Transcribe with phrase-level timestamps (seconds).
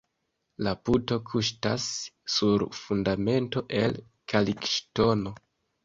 [0.67, 1.85] La puto kuŝtas
[2.39, 5.41] sur fundamento el kalkŝtono.